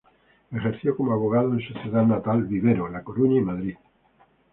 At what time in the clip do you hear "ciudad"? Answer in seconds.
1.77-2.03